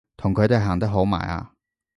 [0.17, 1.53] 同佢哋行得好埋啊！